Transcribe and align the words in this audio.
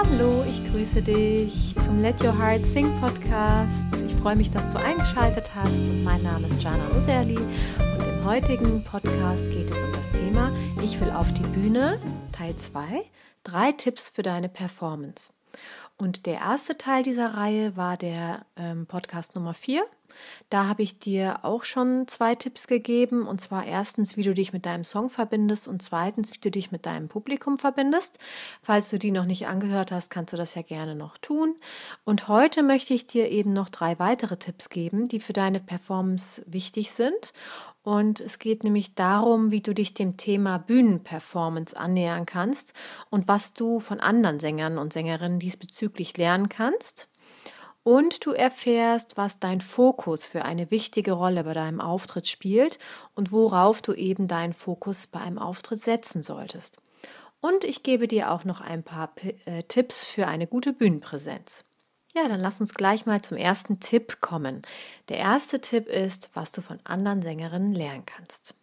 Hallo, 0.00 0.44
ich 0.48 0.64
grüße 0.70 1.02
dich 1.02 1.74
zum 1.84 2.00
Let 2.00 2.22
Your 2.22 2.38
Heart 2.38 2.64
Sing 2.64 2.88
Podcast. 3.00 3.84
Ich 4.06 4.14
freue 4.14 4.36
mich, 4.36 4.48
dass 4.48 4.72
du 4.72 4.78
eingeschaltet 4.78 5.50
hast 5.56 5.74
mein 6.04 6.22
Name 6.22 6.46
ist 6.46 6.62
Jana 6.62 6.86
Luserli 6.94 7.36
und 7.36 8.06
im 8.06 8.24
heutigen 8.24 8.84
Podcast 8.84 9.50
geht 9.50 9.68
es 9.68 9.82
um 9.82 9.90
das 9.90 10.08
Thema 10.12 10.52
Ich 10.84 11.00
will 11.00 11.10
auf 11.10 11.32
die 11.34 11.42
Bühne, 11.42 12.00
Teil 12.30 12.56
2, 12.56 13.02
drei 13.42 13.72
Tipps 13.72 14.08
für 14.08 14.22
deine 14.22 14.48
Performance. 14.48 15.32
Und 15.96 16.26
der 16.26 16.38
erste 16.38 16.78
Teil 16.78 17.02
dieser 17.02 17.34
Reihe 17.34 17.76
war 17.76 17.96
der 17.96 18.46
ähm, 18.56 18.86
Podcast 18.86 19.34
Nummer 19.34 19.52
4 19.52 19.84
da 20.50 20.66
habe 20.66 20.82
ich 20.82 20.98
dir 20.98 21.44
auch 21.44 21.64
schon 21.64 22.08
zwei 22.08 22.34
Tipps 22.34 22.66
gegeben. 22.66 23.26
Und 23.26 23.40
zwar 23.40 23.66
erstens, 23.66 24.16
wie 24.16 24.22
du 24.22 24.34
dich 24.34 24.52
mit 24.52 24.66
deinem 24.66 24.84
Song 24.84 25.10
verbindest 25.10 25.68
und 25.68 25.82
zweitens, 25.82 26.32
wie 26.32 26.40
du 26.40 26.50
dich 26.50 26.72
mit 26.72 26.86
deinem 26.86 27.08
Publikum 27.08 27.58
verbindest. 27.58 28.18
Falls 28.62 28.90
du 28.90 28.98
die 28.98 29.10
noch 29.10 29.24
nicht 29.24 29.46
angehört 29.46 29.92
hast, 29.92 30.10
kannst 30.10 30.32
du 30.32 30.36
das 30.36 30.54
ja 30.54 30.62
gerne 30.62 30.94
noch 30.94 31.18
tun. 31.18 31.56
Und 32.04 32.28
heute 32.28 32.62
möchte 32.62 32.94
ich 32.94 33.06
dir 33.06 33.30
eben 33.30 33.52
noch 33.52 33.68
drei 33.68 33.98
weitere 33.98 34.36
Tipps 34.36 34.70
geben, 34.70 35.08
die 35.08 35.20
für 35.20 35.32
deine 35.32 35.60
Performance 35.60 36.42
wichtig 36.46 36.90
sind. 36.92 37.32
Und 37.82 38.20
es 38.20 38.38
geht 38.38 38.64
nämlich 38.64 38.94
darum, 38.94 39.50
wie 39.50 39.62
du 39.62 39.72
dich 39.72 39.94
dem 39.94 40.16
Thema 40.16 40.58
Bühnenperformance 40.58 41.74
annähern 41.74 42.26
kannst 42.26 42.74
und 43.08 43.28
was 43.28 43.54
du 43.54 43.80
von 43.80 43.98
anderen 44.00 44.40
Sängern 44.40 44.76
und 44.76 44.92
Sängerinnen 44.92 45.38
diesbezüglich 45.38 46.16
lernen 46.18 46.48
kannst 46.48 47.08
und 47.88 48.26
du 48.26 48.32
erfährst, 48.32 49.16
was 49.16 49.38
dein 49.38 49.62
Fokus 49.62 50.26
für 50.26 50.44
eine 50.44 50.70
wichtige 50.70 51.12
Rolle 51.12 51.44
bei 51.44 51.54
deinem 51.54 51.80
Auftritt 51.80 52.28
spielt 52.28 52.78
und 53.14 53.32
worauf 53.32 53.80
du 53.80 53.94
eben 53.94 54.28
deinen 54.28 54.52
Fokus 54.52 55.06
bei 55.06 55.20
einem 55.20 55.38
Auftritt 55.38 55.80
setzen 55.80 56.22
solltest. 56.22 56.82
Und 57.40 57.64
ich 57.64 57.82
gebe 57.82 58.06
dir 58.06 58.30
auch 58.30 58.44
noch 58.44 58.60
ein 58.60 58.82
paar 58.82 59.14
äh, 59.46 59.62
Tipps 59.62 60.04
für 60.04 60.26
eine 60.26 60.46
gute 60.46 60.74
Bühnenpräsenz. 60.74 61.64
Ja, 62.14 62.28
dann 62.28 62.40
lass 62.40 62.60
uns 62.60 62.74
gleich 62.74 63.06
mal 63.06 63.22
zum 63.22 63.38
ersten 63.38 63.80
Tipp 63.80 64.20
kommen. 64.20 64.60
Der 65.08 65.16
erste 65.16 65.58
Tipp 65.58 65.88
ist, 65.88 66.28
was 66.34 66.52
du 66.52 66.60
von 66.60 66.80
anderen 66.84 67.22
Sängerinnen 67.22 67.72
lernen 67.72 68.04
kannst. 68.04 68.54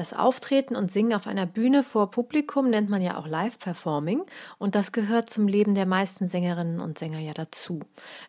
Das 0.00 0.14
Auftreten 0.14 0.76
und 0.76 0.90
Singen 0.90 1.12
auf 1.12 1.26
einer 1.26 1.44
Bühne 1.44 1.82
vor 1.82 2.10
Publikum 2.10 2.70
nennt 2.70 2.88
man 2.88 3.02
ja 3.02 3.18
auch 3.18 3.26
Live-Performing 3.26 4.24
und 4.56 4.74
das 4.74 4.92
gehört 4.92 5.28
zum 5.28 5.46
Leben 5.46 5.74
der 5.74 5.84
meisten 5.84 6.26
Sängerinnen 6.26 6.80
und 6.80 6.98
Sänger 6.98 7.18
ja 7.18 7.34
dazu. 7.34 7.80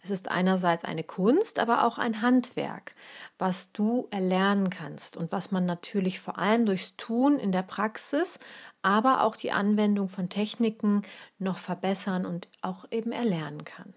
Es 0.03 0.09
ist 0.09 0.30
einerseits 0.30 0.83
eine 0.83 1.05
Kunst, 1.05 1.59
aber 1.59 1.86
auch 1.86 1.97
ein 1.97 2.22
Handwerk, 2.22 2.94
was 3.38 3.72
du 3.72 4.09
erlernen 4.11 4.69
kannst 4.69 5.16
und 5.16 5.31
was 5.31 5.52
man 5.52 5.66
natürlich 5.66 6.19
vor 6.19 6.38
allem 6.38 6.66
durchs 6.66 6.97
Tun 6.97 7.39
in 7.39 7.53
der 7.53 7.64
Praxis, 7.64 8.38
aber 8.81 9.23
auch 9.23 9.38
die 9.38 9.53
Anwendung 9.53 10.09
von 10.09 10.27
Techniken 10.27 11.03
noch 11.39 11.58
verbessern 11.58 12.25
und 12.25 12.49
auch 12.61 12.83
eben 12.92 13.14
erlernen 13.14 13.64
kann. 13.64 13.94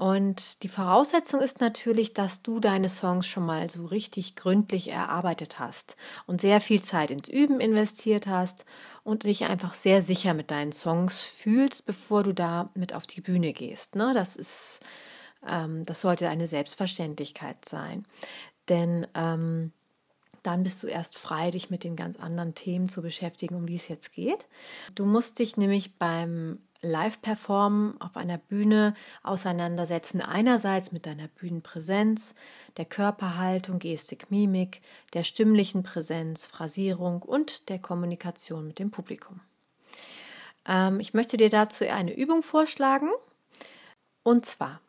Und 0.00 0.62
die 0.62 0.70
Voraussetzung 0.70 1.42
ist 1.42 1.60
natürlich, 1.60 2.14
dass 2.14 2.40
du 2.40 2.58
deine 2.58 2.88
Songs 2.88 3.26
schon 3.26 3.44
mal 3.44 3.68
so 3.68 3.84
richtig 3.84 4.34
gründlich 4.34 4.88
erarbeitet 4.88 5.58
hast 5.58 5.94
und 6.26 6.40
sehr 6.40 6.62
viel 6.62 6.80
Zeit 6.80 7.10
ins 7.10 7.28
Üben 7.28 7.60
investiert 7.60 8.26
hast 8.26 8.64
und 9.04 9.24
dich 9.24 9.44
einfach 9.44 9.74
sehr 9.74 10.00
sicher 10.00 10.32
mit 10.32 10.50
deinen 10.50 10.72
Songs 10.72 11.20
fühlst, 11.20 11.84
bevor 11.84 12.22
du 12.22 12.32
da 12.32 12.70
mit 12.72 12.94
auf 12.94 13.06
die 13.06 13.20
Bühne 13.20 13.52
gehst. 13.52 13.94
Ne? 13.94 14.12
Das 14.14 14.36
ist, 14.36 14.80
ähm, 15.46 15.84
das 15.84 16.00
sollte 16.00 16.30
eine 16.30 16.48
Selbstverständlichkeit 16.48 17.68
sein. 17.68 18.06
Denn 18.70 19.06
ähm, 19.14 19.70
dann 20.42 20.62
bist 20.62 20.82
du 20.82 20.86
erst 20.86 21.18
frei, 21.18 21.50
dich 21.50 21.68
mit 21.68 21.84
den 21.84 21.96
ganz 21.96 22.18
anderen 22.18 22.54
Themen 22.54 22.88
zu 22.88 23.02
beschäftigen, 23.02 23.54
um 23.54 23.66
die 23.66 23.76
es 23.76 23.88
jetzt 23.88 24.14
geht. 24.14 24.48
Du 24.94 25.04
musst 25.04 25.40
dich 25.40 25.58
nämlich 25.58 25.98
beim 25.98 26.58
Live-Performen 26.82 28.00
auf 28.00 28.16
einer 28.16 28.38
Bühne 28.38 28.94
auseinandersetzen. 29.22 30.20
Einerseits 30.22 30.92
mit 30.92 31.06
deiner 31.06 31.28
Bühnenpräsenz, 31.28 32.34
der 32.76 32.86
Körperhaltung, 32.86 33.78
Gestik, 33.78 34.30
Mimik, 34.30 34.80
der 35.12 35.22
stimmlichen 35.22 35.82
Präsenz, 35.82 36.46
Phrasierung 36.46 37.22
und 37.22 37.68
der 37.68 37.78
Kommunikation 37.78 38.66
mit 38.66 38.78
dem 38.78 38.90
Publikum. 38.90 39.40
Ähm, 40.66 41.00
ich 41.00 41.12
möchte 41.12 41.36
dir 41.36 41.50
dazu 41.50 41.84
eine 41.86 42.16
Übung 42.16 42.42
vorschlagen. 42.42 43.10
Und 44.22 44.46
zwar, 44.46 44.80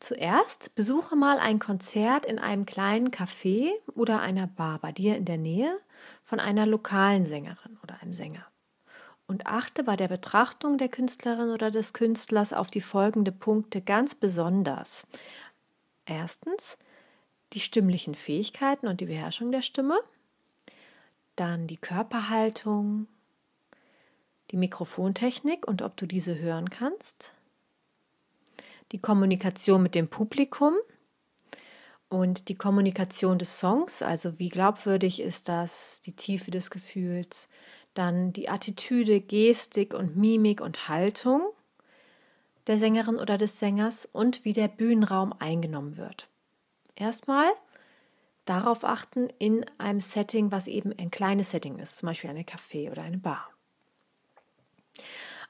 zuerst 0.00 0.74
besuche 0.74 1.16
mal 1.16 1.38
ein 1.38 1.58
Konzert 1.58 2.24
in 2.24 2.38
einem 2.38 2.66
kleinen 2.66 3.10
Café 3.10 3.70
oder 3.94 4.20
einer 4.20 4.46
Bar 4.46 4.78
bei 4.78 4.92
dir 4.92 5.16
in 5.16 5.24
der 5.24 5.38
Nähe 5.38 5.78
von 6.22 6.40
einer 6.40 6.66
lokalen 6.66 7.26
Sängerin 7.26 7.78
oder 7.82 8.00
einem 8.00 8.12
Sänger 8.12 8.47
und 9.28 9.46
achte 9.46 9.84
bei 9.84 9.94
der 9.94 10.08
Betrachtung 10.08 10.78
der 10.78 10.88
Künstlerin 10.88 11.50
oder 11.50 11.70
des 11.70 11.92
Künstlers 11.92 12.52
auf 12.52 12.70
die 12.70 12.80
folgenden 12.80 13.38
Punkte 13.38 13.80
ganz 13.80 14.14
besonders. 14.14 15.06
Erstens 16.06 16.78
die 17.52 17.60
stimmlichen 17.60 18.14
Fähigkeiten 18.14 18.88
und 18.88 19.00
die 19.00 19.06
Beherrschung 19.06 19.52
der 19.52 19.62
Stimme, 19.62 19.98
dann 21.36 21.66
die 21.66 21.76
Körperhaltung, 21.76 23.06
die 24.50 24.56
Mikrofontechnik 24.56 25.68
und 25.68 25.82
ob 25.82 25.96
du 25.96 26.06
diese 26.06 26.38
hören 26.38 26.70
kannst, 26.70 27.32
die 28.92 28.98
Kommunikation 28.98 29.82
mit 29.82 29.94
dem 29.94 30.08
Publikum. 30.08 30.74
Und 32.10 32.48
die 32.48 32.54
Kommunikation 32.54 33.36
des 33.36 33.58
Songs, 33.58 34.00
also 34.00 34.38
wie 34.38 34.48
glaubwürdig 34.48 35.20
ist 35.20 35.46
das, 35.50 36.00
die 36.00 36.16
Tiefe 36.16 36.50
des 36.50 36.70
Gefühls, 36.70 37.50
dann 37.98 38.32
die 38.32 38.48
Attitüde, 38.48 39.20
Gestik 39.20 39.92
und 39.92 40.16
Mimik 40.16 40.60
und 40.60 40.88
Haltung 40.88 41.42
der 42.68 42.78
Sängerin 42.78 43.16
oder 43.16 43.38
des 43.38 43.58
Sängers 43.58 44.06
und 44.06 44.44
wie 44.44 44.52
der 44.52 44.68
Bühnenraum 44.68 45.34
eingenommen 45.38 45.96
wird. 45.96 46.28
Erstmal 46.94 47.48
darauf 48.44 48.84
achten 48.84 49.28
in 49.38 49.66
einem 49.78 50.00
Setting, 50.00 50.52
was 50.52 50.66
eben 50.66 50.92
ein 50.98 51.10
kleines 51.10 51.50
Setting 51.50 51.78
ist, 51.78 51.96
zum 51.96 52.08
Beispiel 52.08 52.30
eine 52.30 52.42
Café 52.42 52.90
oder 52.90 53.02
eine 53.02 53.18
Bar. 53.18 53.48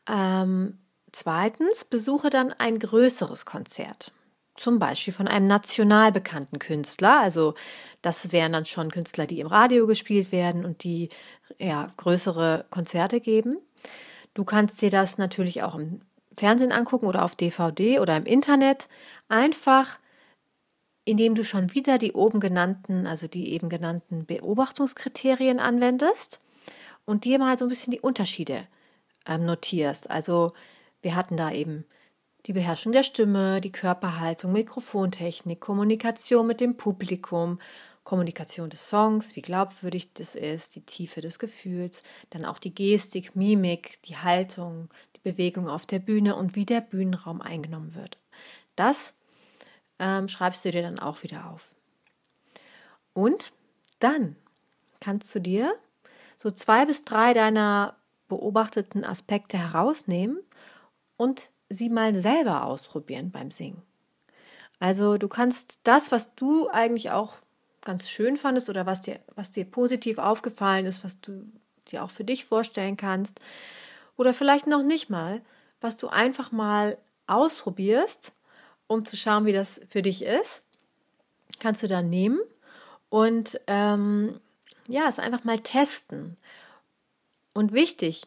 Ähm, 0.08 0.78
zweitens, 1.12 1.84
besuche 1.84 2.30
dann 2.30 2.52
ein 2.52 2.78
größeres 2.78 3.46
Konzert 3.46 4.12
zum 4.58 4.78
Beispiel 4.78 5.14
von 5.14 5.28
einem 5.28 5.46
national 5.46 6.12
bekannten 6.12 6.58
Künstler. 6.58 7.20
Also 7.20 7.54
das 8.02 8.32
wären 8.32 8.52
dann 8.52 8.66
schon 8.66 8.90
Künstler, 8.90 9.26
die 9.26 9.40
im 9.40 9.46
Radio 9.46 9.86
gespielt 9.86 10.32
werden 10.32 10.64
und 10.64 10.84
die 10.84 11.08
ja, 11.58 11.92
größere 11.96 12.66
Konzerte 12.70 13.20
geben. 13.20 13.58
Du 14.34 14.44
kannst 14.44 14.80
dir 14.82 14.90
das 14.90 15.18
natürlich 15.18 15.62
auch 15.62 15.74
im 15.74 16.00
Fernsehen 16.36 16.72
angucken 16.72 17.06
oder 17.06 17.24
auf 17.24 17.34
DVD 17.34 18.00
oder 18.00 18.16
im 18.16 18.26
Internet. 18.26 18.88
Einfach, 19.28 19.98
indem 21.04 21.34
du 21.34 21.42
schon 21.42 21.74
wieder 21.74 21.98
die 21.98 22.12
oben 22.12 22.40
genannten, 22.40 23.06
also 23.06 23.26
die 23.26 23.52
eben 23.52 23.68
genannten 23.68 24.26
Beobachtungskriterien 24.26 25.58
anwendest 25.58 26.40
und 27.04 27.24
dir 27.24 27.38
mal 27.38 27.58
so 27.58 27.64
ein 27.64 27.68
bisschen 27.68 27.92
die 27.92 28.00
Unterschiede 28.00 28.66
ähm, 29.26 29.44
notierst. 29.44 30.10
Also 30.10 30.52
wir 31.02 31.16
hatten 31.16 31.36
da 31.36 31.50
eben 31.50 31.84
die 32.46 32.52
Beherrschung 32.52 32.92
der 32.92 33.02
Stimme, 33.02 33.60
die 33.60 33.72
Körperhaltung, 33.72 34.52
Mikrofontechnik, 34.52 35.60
Kommunikation 35.60 36.46
mit 36.46 36.60
dem 36.60 36.76
Publikum, 36.76 37.58
Kommunikation 38.04 38.70
des 38.70 38.88
Songs, 38.88 39.36
wie 39.36 39.42
glaubwürdig 39.42 40.14
das 40.14 40.34
ist, 40.34 40.76
die 40.76 40.86
Tiefe 40.86 41.20
des 41.20 41.38
Gefühls, 41.38 42.02
dann 42.30 42.46
auch 42.46 42.58
die 42.58 42.74
Gestik, 42.74 43.36
Mimik, 43.36 44.00
die 44.04 44.16
Haltung, 44.16 44.88
die 45.14 45.20
Bewegung 45.20 45.68
auf 45.68 45.84
der 45.84 45.98
Bühne 45.98 46.34
und 46.36 46.56
wie 46.56 46.64
der 46.64 46.80
Bühnenraum 46.80 47.42
eingenommen 47.42 47.94
wird. 47.94 48.18
Das 48.76 49.14
ähm, 49.98 50.28
schreibst 50.28 50.64
du 50.64 50.70
dir 50.70 50.82
dann 50.82 50.98
auch 50.98 51.22
wieder 51.22 51.50
auf. 51.50 51.74
Und 53.12 53.52
dann 53.98 54.36
kannst 55.00 55.34
du 55.34 55.40
dir 55.40 55.74
so 56.36 56.50
zwei 56.50 56.86
bis 56.86 57.04
drei 57.04 57.32
deiner 57.32 57.96
beobachteten 58.28 59.04
Aspekte 59.04 59.58
herausnehmen 59.58 60.38
und 61.16 61.50
sie 61.68 61.88
mal 61.88 62.14
selber 62.14 62.64
ausprobieren 62.64 63.30
beim 63.30 63.50
Singen. 63.50 63.82
Also 64.80 65.18
du 65.18 65.28
kannst 65.28 65.80
das, 65.82 66.12
was 66.12 66.34
du 66.34 66.68
eigentlich 66.68 67.10
auch 67.10 67.34
ganz 67.82 68.08
schön 68.10 68.36
fandest 68.36 68.68
oder 68.68 68.86
was 68.86 69.00
dir, 69.00 69.20
was 69.34 69.50
dir 69.50 69.64
positiv 69.64 70.18
aufgefallen 70.18 70.86
ist, 70.86 71.04
was 71.04 71.20
du 71.20 71.50
dir 71.90 72.04
auch 72.04 72.10
für 72.10 72.24
dich 72.24 72.44
vorstellen 72.44 72.96
kannst, 72.96 73.40
oder 74.16 74.34
vielleicht 74.34 74.66
noch 74.66 74.82
nicht 74.82 75.10
mal, 75.10 75.40
was 75.80 75.96
du 75.96 76.08
einfach 76.08 76.50
mal 76.50 76.98
ausprobierst, 77.26 78.32
um 78.88 79.04
zu 79.04 79.16
schauen, 79.16 79.46
wie 79.46 79.52
das 79.52 79.80
für 79.88 80.02
dich 80.02 80.22
ist, 80.22 80.62
kannst 81.60 81.82
du 81.82 81.88
dann 81.88 82.10
nehmen 82.10 82.40
und 83.10 83.60
ähm, 83.66 84.40
ja, 84.88 85.08
es 85.08 85.18
einfach 85.18 85.44
mal 85.44 85.60
testen. 85.60 86.36
Und 87.52 87.72
wichtig, 87.72 88.22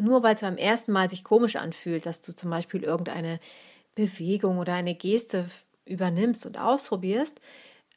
nur 0.00 0.22
weil 0.22 0.34
es 0.34 0.40
beim 0.40 0.56
ersten 0.56 0.92
Mal 0.92 1.08
sich 1.10 1.24
komisch 1.24 1.56
anfühlt, 1.56 2.06
dass 2.06 2.20
du 2.20 2.34
zum 2.34 2.50
Beispiel 2.50 2.82
irgendeine 2.82 3.40
Bewegung 3.94 4.58
oder 4.58 4.74
eine 4.74 4.94
Geste 4.94 5.46
übernimmst 5.84 6.46
und 6.46 6.58
ausprobierst, 6.58 7.40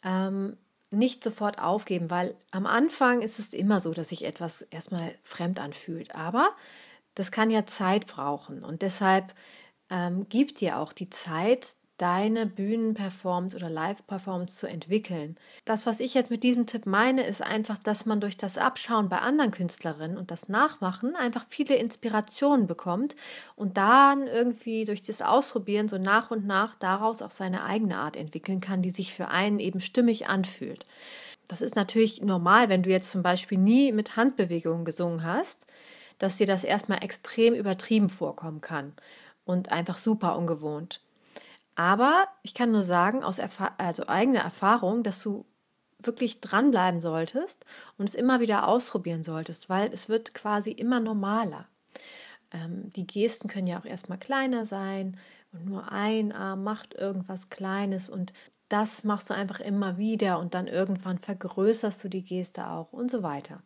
ähm, 0.04 0.58
nicht 0.92 1.24
sofort 1.24 1.60
aufgeben, 1.60 2.10
weil 2.10 2.36
am 2.52 2.66
Anfang 2.66 3.22
ist 3.22 3.40
es 3.40 3.54
immer 3.54 3.80
so, 3.80 3.94
dass 3.94 4.10
sich 4.10 4.26
etwas 4.26 4.62
erstmal 4.64 5.16
fremd 5.24 5.60
anfühlt. 5.60 6.16
Aber 6.16 6.52
das 7.16 7.32
kann 7.32 7.50
ja 7.50 7.66
Zeit 7.66 8.08
brauchen. 8.08 8.64
Und 8.64 8.82
deshalb 8.82 9.34
ähm, 9.90 10.28
gib 10.30 10.56
dir 10.56 10.78
auch 10.78 10.94
die 10.94 11.10
Zeit, 11.10 11.76
deine 12.04 12.46
Bühnenperformance 12.46 13.56
oder 13.56 13.70
Live-Performance 13.70 14.58
zu 14.58 14.68
entwickeln. 14.68 15.38
Das, 15.64 15.86
was 15.86 16.02
ich 16.02 16.14
jetzt 16.14 16.30
mit 16.30 16.44
diesem 16.44 16.66
Tipp 16.66 16.86
meine, 16.86 17.26
ist 17.26 17.42
einfach, 17.42 17.78
dass 17.78 18.06
man 18.06 18.20
durch 18.20 18.36
das 18.36 18.58
Abschauen 18.58 19.08
bei 19.08 19.20
anderen 19.20 19.52
Künstlerinnen 19.52 20.18
und 20.18 20.30
das 20.30 20.50
Nachmachen 20.50 21.16
einfach 21.16 21.46
viele 21.48 21.76
Inspirationen 21.76 22.68
bekommt 22.68 23.16
und 23.56 23.78
dann 23.78 24.28
irgendwie 24.28 24.84
durch 24.84 25.02
das 25.02 25.22
Ausprobieren 25.22 25.88
so 25.88 25.98
nach 25.98 26.30
und 26.30 26.46
nach 26.46 26.76
daraus 26.76 27.22
auch 27.22 27.32
seine 27.32 27.64
eigene 27.64 27.96
Art 27.96 28.18
entwickeln 28.18 28.60
kann, 28.60 28.82
die 28.82 28.92
sich 28.92 29.14
für 29.14 29.30
einen 29.30 29.60
eben 29.60 29.80
stimmig 29.80 30.28
anfühlt. 30.28 30.86
Das 31.48 31.62
ist 31.62 31.78
natürlich 31.78 32.22
normal, 32.22 32.68
wenn 32.68 32.84
du 32.84 32.90
jetzt 32.90 33.12
zum 33.12 33.24
Beispiel 33.24 33.58
nie 33.58 33.94
mit 33.94 34.18
Handbewegungen 34.18 34.84
gesungen 34.84 35.24
hast, 35.24 35.68
dass 36.18 36.36
dir 36.36 36.48
das 36.48 36.66
erstmal 36.66 37.02
extrem 37.02 37.54
übertrieben 37.54 38.10
vorkommen 38.10 38.60
kann 38.60 38.92
und 39.46 39.72
einfach 39.72 39.98
super 39.98 40.38
ungewohnt. 40.38 41.03
Aber 41.76 42.28
ich 42.44 42.54
kann 42.54 42.72
nur 42.72 42.84
sagen, 42.84 43.24
aus 43.24 43.40
Erfa 43.40 43.74
also 43.78 44.08
eigener 44.08 44.42
Erfahrung, 44.42 45.04
dass 45.04 45.22
du 45.24 45.46
wirklich 46.00 46.42
dranbleiben 46.42 47.02
solltest 47.02 47.66
und 47.98 48.10
es 48.10 48.16
immer 48.16 48.40
wieder 48.40 48.68
ausprobieren 48.68 49.24
solltest, 49.24 49.70
weil 49.70 49.92
es 49.94 50.10
wird 50.10 50.34
quasi 50.34 50.72
immer 50.72 51.00
normaler. 51.00 51.68
Ähm, 52.52 52.90
die 52.92 53.08
Gesten 53.08 53.48
können 53.48 53.68
ja 53.68 53.80
auch 53.80 53.86
erstmal 53.86 54.18
kleiner 54.18 54.66
sein 54.66 55.18
und 55.52 55.66
nur 55.66 55.92
ein 55.92 56.32
Arm 56.32 56.64
macht 56.64 56.94
irgendwas 56.94 57.50
Kleines 57.50 58.10
und 58.10 58.34
das 58.70 59.04
machst 59.04 59.30
du 59.30 59.34
einfach 59.34 59.60
immer 59.60 59.98
wieder 59.98 60.40
und 60.40 60.54
dann 60.54 60.68
irgendwann 60.68 61.20
vergrößerst 61.20 62.04
du 62.04 62.10
die 62.10 62.24
Geste 62.24 62.68
auch 62.68 62.92
und 62.92 63.12
so 63.12 63.24
weiter. 63.24 63.62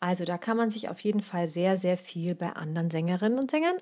Also 0.00 0.24
da 0.24 0.36
kann 0.36 0.56
man 0.56 0.70
sich 0.70 0.88
auf 0.88 1.00
jeden 1.00 1.22
Fall 1.22 1.48
sehr, 1.48 1.76
sehr 1.76 1.96
viel 1.96 2.34
bei 2.34 2.52
anderen 2.52 2.90
Sängerinnen 2.90 3.38
und 3.38 3.50
Sängern 3.50 3.76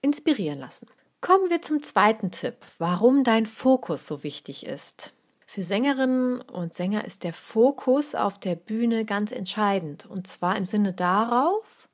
inspirieren 0.00 0.58
lassen. 0.58 0.88
Kommen 1.20 1.50
wir 1.50 1.60
zum 1.60 1.82
zweiten 1.82 2.30
Tipp, 2.30 2.54
warum 2.78 3.24
dein 3.24 3.44
Fokus 3.44 4.06
so 4.06 4.22
wichtig 4.22 4.64
ist. 4.64 5.12
Für 5.46 5.64
Sängerinnen 5.64 6.40
und 6.40 6.74
Sänger 6.74 7.04
ist 7.04 7.24
der 7.24 7.32
Fokus 7.32 8.14
auf 8.14 8.38
der 8.38 8.54
Bühne 8.54 9.04
ganz 9.04 9.32
entscheidend 9.32 10.06
und 10.06 10.28
zwar 10.28 10.56
im 10.56 10.64
Sinne 10.64 10.92
darauf, 10.92 11.88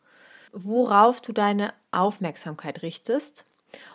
worauf 0.52 1.22
du 1.22 1.32
deine 1.32 1.72
Aufmerksamkeit 1.90 2.82
richtest. 2.82 3.46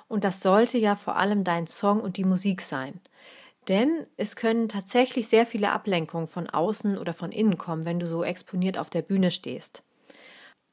Und 0.07 0.23
das 0.23 0.41
sollte 0.41 0.79
ja 0.79 0.95
vor 0.95 1.15
allem 1.17 1.43
dein 1.43 1.67
Song 1.67 2.01
und 2.01 2.17
die 2.17 2.23
Musik 2.23 2.61
sein. 2.61 2.99
Denn 3.67 4.07
es 4.17 4.35
können 4.35 4.67
tatsächlich 4.67 5.27
sehr 5.27 5.45
viele 5.45 5.71
Ablenkungen 5.71 6.27
von 6.27 6.49
außen 6.49 6.97
oder 6.97 7.13
von 7.13 7.31
innen 7.31 7.59
kommen, 7.59 7.85
wenn 7.85 7.99
du 7.99 8.07
so 8.07 8.23
exponiert 8.23 8.79
auf 8.79 8.89
der 8.89 9.03
Bühne 9.03 9.29
stehst. 9.29 9.83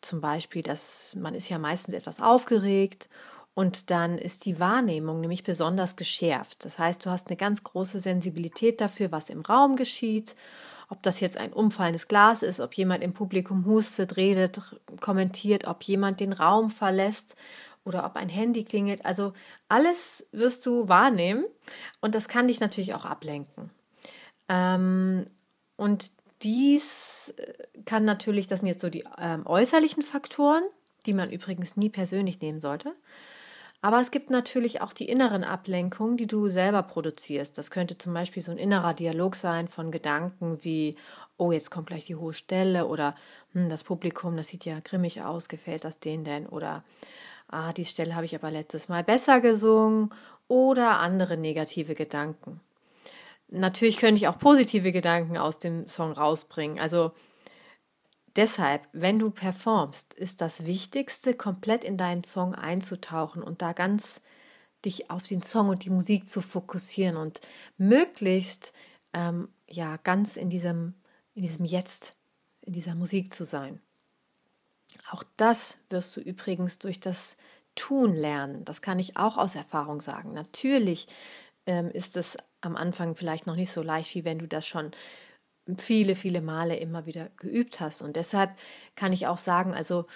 Zum 0.00 0.22
Beispiel, 0.22 0.62
dass 0.62 1.14
man 1.16 1.34
ist 1.34 1.50
ja 1.50 1.58
meistens 1.58 1.94
etwas 1.94 2.22
aufgeregt 2.22 3.08
und 3.56 3.90
dann 3.90 4.18
ist 4.18 4.44
die 4.44 4.60
Wahrnehmung 4.60 5.22
nämlich 5.22 5.42
besonders 5.42 5.96
geschärft. 5.96 6.66
Das 6.66 6.78
heißt, 6.78 7.06
du 7.06 7.10
hast 7.10 7.28
eine 7.28 7.38
ganz 7.38 7.64
große 7.64 8.00
Sensibilität 8.00 8.82
dafür, 8.82 9.10
was 9.12 9.30
im 9.30 9.40
Raum 9.40 9.76
geschieht. 9.76 10.36
Ob 10.90 11.02
das 11.02 11.20
jetzt 11.20 11.38
ein 11.38 11.54
umfallendes 11.54 12.06
Glas 12.06 12.42
ist, 12.42 12.60
ob 12.60 12.74
jemand 12.74 13.02
im 13.02 13.14
Publikum 13.14 13.64
hustet, 13.64 14.18
redet, 14.18 14.60
kommentiert, 15.00 15.66
ob 15.66 15.82
jemand 15.84 16.20
den 16.20 16.34
Raum 16.34 16.68
verlässt 16.68 17.34
oder 17.86 18.04
ob 18.04 18.16
ein 18.16 18.28
Handy 18.28 18.62
klingelt. 18.62 19.06
Also 19.06 19.32
alles 19.70 20.26
wirst 20.32 20.66
du 20.66 20.90
wahrnehmen 20.90 21.46
und 22.02 22.14
das 22.14 22.28
kann 22.28 22.48
dich 22.48 22.60
natürlich 22.60 22.92
auch 22.92 23.06
ablenken. 23.06 23.70
Ähm, 24.50 25.28
und 25.76 26.10
dies 26.42 27.32
äh, 27.38 27.54
kann 27.86 28.04
natürlich, 28.04 28.48
das 28.48 28.60
sind 28.60 28.68
jetzt 28.68 28.82
so 28.82 28.90
die 28.90 29.04
ähm, 29.16 29.46
äußerlichen 29.46 30.02
Faktoren, 30.02 30.62
die 31.06 31.14
man 31.14 31.30
übrigens 31.30 31.78
nie 31.78 31.88
persönlich 31.88 32.42
nehmen 32.42 32.60
sollte. 32.60 32.94
Aber 33.82 34.00
es 34.00 34.10
gibt 34.10 34.30
natürlich 34.30 34.80
auch 34.80 34.92
die 34.92 35.08
inneren 35.08 35.44
Ablenkungen, 35.44 36.16
die 36.16 36.26
du 36.26 36.48
selber 36.48 36.82
produzierst. 36.82 37.56
Das 37.58 37.70
könnte 37.70 37.98
zum 37.98 38.14
Beispiel 38.14 38.42
so 38.42 38.50
ein 38.50 38.58
innerer 38.58 38.94
Dialog 38.94 39.36
sein 39.36 39.68
von 39.68 39.90
Gedanken 39.90 40.58
wie, 40.64 40.96
oh, 41.36 41.52
jetzt 41.52 41.70
kommt 41.70 41.88
gleich 41.88 42.06
die 42.06 42.16
hohe 42.16 42.32
Stelle 42.32 42.86
oder 42.86 43.14
hm, 43.52 43.68
das 43.68 43.84
Publikum, 43.84 44.36
das 44.36 44.48
sieht 44.48 44.64
ja 44.64 44.80
grimmig 44.80 45.22
aus, 45.22 45.48
gefällt 45.48 45.84
das 45.84 46.00
denen 46.00 46.24
denn? 46.24 46.46
Oder 46.46 46.84
ah, 47.48 47.72
die 47.72 47.84
Stelle 47.84 48.14
habe 48.14 48.24
ich 48.24 48.34
aber 48.34 48.50
letztes 48.50 48.88
Mal 48.88 49.04
besser 49.04 49.40
gesungen 49.40 50.10
oder 50.48 50.98
andere 50.98 51.36
negative 51.36 51.94
Gedanken. 51.94 52.60
Natürlich 53.48 53.98
könnte 53.98 54.16
ich 54.16 54.28
auch 54.28 54.38
positive 54.38 54.90
Gedanken 54.90 55.36
aus 55.36 55.58
dem 55.58 55.86
Song 55.86 56.12
rausbringen. 56.12 56.80
Also 56.80 57.12
Deshalb, 58.36 58.86
wenn 58.92 59.18
du 59.18 59.30
performst, 59.30 60.12
ist 60.12 60.42
das 60.42 60.66
Wichtigste, 60.66 61.34
komplett 61.34 61.84
in 61.84 61.96
deinen 61.96 62.22
Song 62.22 62.54
einzutauchen 62.54 63.42
und 63.42 63.62
da 63.62 63.72
ganz 63.72 64.20
dich 64.84 65.10
auf 65.10 65.26
den 65.26 65.42
Song 65.42 65.70
und 65.70 65.84
die 65.84 65.90
Musik 65.90 66.28
zu 66.28 66.42
fokussieren 66.42 67.16
und 67.16 67.40
möglichst 67.78 68.74
ähm, 69.14 69.48
ja 69.68 69.96
ganz 69.96 70.36
in 70.36 70.50
diesem, 70.50 70.94
in 71.34 71.42
diesem 71.42 71.64
Jetzt, 71.64 72.14
in 72.60 72.74
dieser 72.74 72.94
Musik 72.94 73.32
zu 73.32 73.44
sein. 73.44 73.80
Auch 75.10 75.24
das 75.36 75.78
wirst 75.88 76.16
du 76.16 76.20
übrigens 76.20 76.78
durch 76.78 77.00
das 77.00 77.38
Tun 77.74 78.14
lernen. 78.14 78.64
Das 78.64 78.82
kann 78.82 78.98
ich 78.98 79.16
auch 79.16 79.38
aus 79.38 79.54
Erfahrung 79.54 80.00
sagen. 80.00 80.32
Natürlich 80.32 81.08
ähm, 81.66 81.90
ist 81.90 82.16
es 82.16 82.36
am 82.60 82.76
Anfang 82.76 83.16
vielleicht 83.16 83.46
noch 83.46 83.56
nicht 83.56 83.70
so 83.70 83.82
leicht, 83.82 84.14
wie 84.14 84.24
wenn 84.24 84.38
du 84.38 84.46
das 84.46 84.66
schon 84.66 84.92
viele, 85.76 86.14
viele 86.14 86.40
Male 86.40 86.76
immer 86.76 87.06
wieder 87.06 87.28
geübt 87.36 87.80
hast. 87.80 88.02
Und 88.02 88.16
deshalb 88.16 88.56
kann 88.94 89.12
ich 89.12 89.26
auch 89.26 89.38
sagen, 89.38 89.74
also 89.74 90.06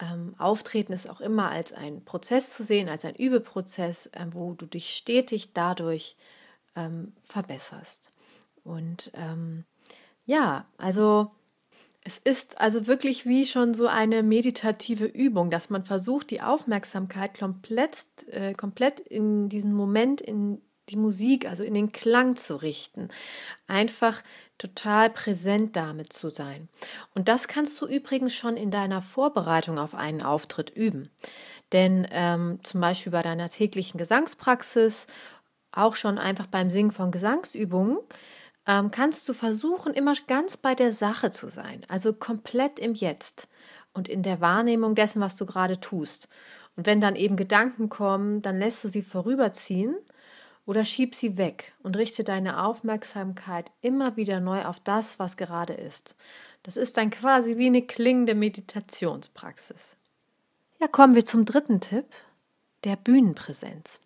ähm, 0.00 0.34
Auftreten 0.38 0.92
ist 0.92 1.08
auch 1.08 1.20
immer 1.20 1.50
als 1.50 1.72
ein 1.72 2.04
Prozess 2.04 2.54
zu 2.54 2.62
sehen, 2.62 2.88
als 2.88 3.04
ein 3.04 3.14
Übeprozess, 3.16 4.06
äh, 4.08 4.26
wo 4.30 4.54
du 4.54 4.66
dich 4.66 4.94
stetig 4.94 5.52
dadurch 5.54 6.16
ähm, 6.76 7.12
verbesserst. 7.22 8.12
Und 8.64 9.10
ähm, 9.14 9.64
ja, 10.26 10.66
also 10.76 11.30
es 12.04 12.18
ist 12.18 12.60
also 12.60 12.86
wirklich 12.86 13.26
wie 13.26 13.44
schon 13.44 13.74
so 13.74 13.86
eine 13.86 14.22
meditative 14.22 15.04
Übung, 15.04 15.50
dass 15.50 15.68
man 15.68 15.84
versucht, 15.84 16.30
die 16.30 16.42
Aufmerksamkeit 16.42 17.38
komplett, 17.38 18.06
äh, 18.28 18.54
komplett 18.54 19.00
in 19.00 19.48
diesen 19.48 19.72
Moment, 19.72 20.20
in 20.20 20.62
die 20.88 20.96
Musik, 20.96 21.46
also 21.48 21.64
in 21.64 21.74
den 21.74 21.92
Klang 21.92 22.36
zu 22.36 22.56
richten. 22.56 23.08
Einfach 23.66 24.22
total 24.58 25.10
präsent 25.10 25.76
damit 25.76 26.12
zu 26.12 26.30
sein. 26.30 26.68
Und 27.14 27.28
das 27.28 27.48
kannst 27.48 27.80
du 27.80 27.86
übrigens 27.86 28.34
schon 28.34 28.56
in 28.56 28.70
deiner 28.70 29.00
Vorbereitung 29.00 29.78
auf 29.78 29.94
einen 29.94 30.22
Auftritt 30.22 30.70
üben. 30.70 31.10
Denn 31.72 32.06
ähm, 32.10 32.60
zum 32.62 32.80
Beispiel 32.80 33.12
bei 33.12 33.22
deiner 33.22 33.48
täglichen 33.48 33.98
Gesangspraxis, 33.98 35.06
auch 35.72 35.94
schon 35.94 36.18
einfach 36.18 36.46
beim 36.46 36.70
Singen 36.70 36.90
von 36.90 37.10
Gesangsübungen, 37.10 37.98
ähm, 38.66 38.90
kannst 38.90 39.28
du 39.28 39.32
versuchen, 39.32 39.94
immer 39.94 40.14
ganz 40.26 40.56
bei 40.56 40.74
der 40.74 40.92
Sache 40.92 41.30
zu 41.30 41.48
sein, 41.48 41.84
also 41.88 42.12
komplett 42.12 42.78
im 42.78 42.94
Jetzt 42.94 43.48
und 43.92 44.08
in 44.08 44.22
der 44.22 44.40
Wahrnehmung 44.40 44.94
dessen, 44.94 45.20
was 45.20 45.36
du 45.36 45.46
gerade 45.46 45.80
tust. 45.80 46.28
Und 46.76 46.86
wenn 46.86 47.00
dann 47.00 47.16
eben 47.16 47.36
Gedanken 47.36 47.88
kommen, 47.88 48.42
dann 48.42 48.58
lässt 48.58 48.84
du 48.84 48.88
sie 48.88 49.02
vorüberziehen 49.02 49.96
oder 50.68 50.84
schieb 50.84 51.14
sie 51.14 51.38
weg 51.38 51.72
und 51.82 51.96
richte 51.96 52.24
deine 52.24 52.62
Aufmerksamkeit 52.62 53.72
immer 53.80 54.18
wieder 54.18 54.38
neu 54.38 54.66
auf 54.66 54.80
das, 54.80 55.18
was 55.18 55.38
gerade 55.38 55.72
ist. 55.72 56.14
Das 56.62 56.76
ist 56.76 56.98
dann 56.98 57.08
quasi 57.08 57.56
wie 57.56 57.68
eine 57.68 57.80
klingende 57.80 58.34
Meditationspraxis. 58.34 59.96
Ja, 60.78 60.86
kommen 60.86 61.14
wir 61.14 61.24
zum 61.24 61.46
dritten 61.46 61.80
Tipp, 61.80 62.04
der 62.84 62.96
Bühnenpräsenz. 62.96 63.98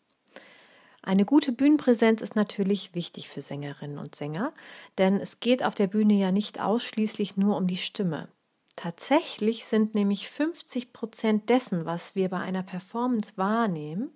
Eine 1.02 1.24
gute 1.24 1.50
Bühnenpräsenz 1.50 2.20
ist 2.20 2.36
natürlich 2.36 2.94
wichtig 2.94 3.28
für 3.28 3.42
Sängerinnen 3.42 3.98
und 3.98 4.14
Sänger, 4.14 4.52
denn 4.98 5.16
es 5.16 5.40
geht 5.40 5.64
auf 5.64 5.74
der 5.74 5.88
Bühne 5.88 6.14
ja 6.14 6.30
nicht 6.30 6.60
ausschließlich 6.60 7.36
nur 7.36 7.56
um 7.56 7.66
die 7.66 7.76
Stimme. 7.76 8.28
Tatsächlich 8.76 9.64
sind 9.64 9.96
nämlich 9.96 10.30
50 10.30 10.92
Prozent 10.92 11.48
dessen, 11.48 11.86
was 11.86 12.14
wir 12.14 12.28
bei 12.28 12.38
einer 12.38 12.62
Performance 12.62 13.32
wahrnehmen, 13.36 14.12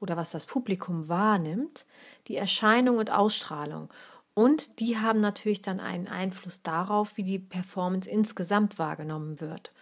oder 0.00 0.16
was 0.16 0.30
das 0.30 0.46
Publikum 0.46 1.08
wahrnimmt, 1.08 1.86
die 2.28 2.36
Erscheinung 2.36 2.98
und 2.98 3.10
Ausstrahlung. 3.10 3.92
Und 4.34 4.78
die 4.78 4.98
haben 4.98 5.20
natürlich 5.20 5.62
dann 5.62 5.80
einen 5.80 6.06
Einfluss 6.06 6.62
darauf, 6.62 7.16
wie 7.16 7.24
die 7.24 7.40
Performance 7.40 8.08
insgesamt 8.08 8.78
wahrgenommen 8.78 9.40
wird. 9.40 9.72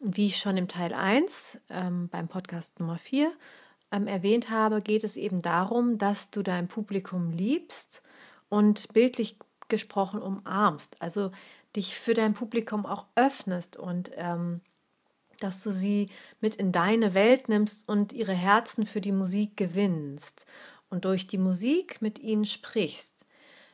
Und 0.00 0.16
wie 0.16 0.26
ich 0.26 0.36
schon 0.36 0.56
im 0.56 0.68
Teil 0.68 0.92
1 0.92 1.60
ähm, 1.70 2.08
beim 2.08 2.28
Podcast 2.28 2.78
Nummer 2.78 2.98
4 2.98 3.32
ähm, 3.90 4.06
erwähnt 4.06 4.50
habe, 4.50 4.82
geht 4.82 5.04
es 5.04 5.16
eben 5.16 5.40
darum, 5.40 5.98
dass 5.98 6.30
du 6.30 6.42
dein 6.42 6.68
Publikum 6.68 7.30
liebst 7.30 8.02
und 8.48 8.92
bildlich 8.92 9.38
gesprochen 9.68 10.20
umarmst. 10.20 11.00
Also 11.00 11.30
dich 11.76 11.94
für 11.94 12.14
dein 12.14 12.34
Publikum 12.34 12.84
auch 12.84 13.06
öffnest 13.14 13.76
und 13.76 14.10
ähm, 14.16 14.60
dass 15.42 15.62
du 15.62 15.70
sie 15.70 16.08
mit 16.40 16.54
in 16.54 16.72
deine 16.72 17.14
Welt 17.14 17.48
nimmst 17.48 17.88
und 17.88 18.12
ihre 18.12 18.32
Herzen 18.32 18.86
für 18.86 19.00
die 19.00 19.12
Musik 19.12 19.56
gewinnst 19.56 20.46
und 20.88 21.04
durch 21.04 21.26
die 21.26 21.38
Musik 21.38 22.02
mit 22.02 22.18
ihnen 22.18 22.44
sprichst. 22.44 23.26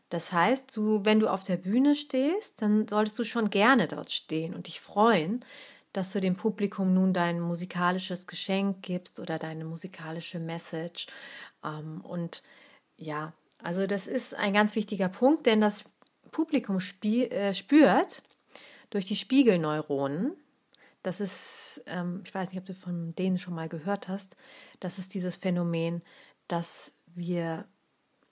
Das 0.09 0.33
heißt, 0.33 0.77
du, 0.77 1.05
wenn 1.05 1.19
du 1.19 1.29
auf 1.29 1.43
der 1.43 1.57
Bühne 1.57 1.95
stehst, 1.95 2.63
dann 2.63 2.87
solltest 2.87 3.19
du 3.19 3.25
schon 3.25 3.51
gerne 3.51 3.89
dort 3.89 4.13
stehen 4.13 4.55
und 4.55 4.69
dich 4.69 4.81
freuen, 4.81 5.45
dass 5.93 6.13
du 6.13 6.21
dem 6.21 6.37
Publikum 6.37 6.95
nun 6.95 7.13
dein 7.13 7.41
musikalisches 7.41 8.27
Geschenk 8.27 8.83
gibst 8.83 9.19
oder 9.19 9.39
deine 9.39 9.65
musikalische 9.65 10.39
Message. 10.39 11.07
Ähm, 11.65 12.03
und 12.03 12.43
ja, 12.97 13.33
also 13.63 13.87
das 13.87 14.07
ist 14.07 14.35
ein 14.35 14.53
ganz 14.53 14.77
wichtiger 14.77 15.09
Punkt, 15.09 15.47
denn 15.47 15.61
das 15.61 15.85
Publikum 16.31 16.79
äh, 17.03 17.55
spürt 17.55 18.23
durch 18.91 19.07
die 19.07 19.17
Spiegelneuronen, 19.17 20.37
das 21.07 21.21
ist, 21.21 21.85
ähm, 21.87 22.23
ich 22.25 22.35
weiß 22.35 22.51
nicht, 22.51 22.59
ob 22.59 22.67
du 22.67 22.75
von 22.75 23.15
denen 23.15 23.39
schon 23.39 23.55
mal 23.55 23.69
gehört 23.69 24.09
hast, 24.09 24.37
das 24.81 24.99
ist 24.99 25.15
dieses 25.15 25.37
Phänomen, 25.37 26.03
dass 26.49 26.95
wir 27.07 27.69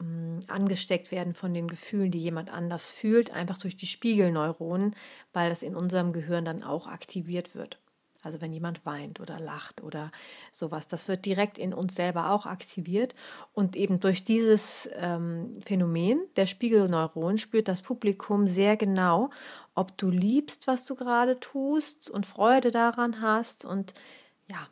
mh, 0.00 0.40
angesteckt 0.48 1.12
werden 1.12 1.34
von 1.34 1.54
den 1.54 1.68
Gefühlen, 1.68 2.10
die 2.10 2.20
jemand 2.20 2.50
anders 2.50 2.90
fühlt, 2.90 3.30
einfach 3.32 3.58
durch 3.58 3.76
die 3.76 3.86
Spiegelneuronen, 3.86 4.96
weil 5.32 5.50
das 5.50 5.62
in 5.62 5.76
unserem 5.76 6.12
Gehirn 6.12 6.44
dann 6.44 6.64
auch 6.64 6.86
aktiviert 6.88 7.54
wird. 7.54 7.80
Also 8.24 8.40
wenn 8.40 8.52
jemand 8.52 8.84
weint 8.86 9.20
oder 9.20 9.38
lacht 9.38 9.82
oder 9.82 10.10
sowas, 10.52 10.86
das 10.86 11.08
wird 11.08 11.24
direkt 11.24 11.58
in 11.58 11.74
uns 11.74 11.94
selber 11.94 12.30
auch 12.30 12.46
aktiviert. 12.46 13.14
Und 13.52 13.76
eben 13.76 14.00
durch 14.00 14.24
dieses 14.24 14.88
ähm, 14.94 15.58
Phänomen 15.64 16.20
der 16.36 16.46
Spiegelneuronen 16.46 17.38
spürt 17.38 17.68
das 17.68 17.82
Publikum 17.82 18.48
sehr 18.48 18.76
genau, 18.76 19.30
ob 19.74 19.96
du 19.98 20.08
liebst, 20.08 20.66
was 20.66 20.86
du 20.86 20.94
gerade 20.94 21.38
tust 21.40 22.10
und 22.10 22.26
Freude 22.26 22.70
daran 22.70 23.20
hast. 23.20 23.64
Und 23.64 23.94
ja, 24.48 24.68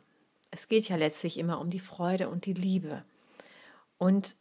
es 0.51 0.67
geht 0.67 0.87
ja 0.89 0.95
letztlich 0.95 1.37
immer 1.37 1.59
um 1.59 1.69
die 1.69 1.79
Freude 1.79 2.29
und 2.29 2.45
die 2.45 2.53
Liebe. 2.53 3.03
Und 3.97 4.35